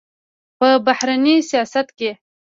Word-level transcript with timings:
په 0.57 0.67
بهرني 0.85 1.35
سیاست 1.49 1.87
کې 1.97 2.11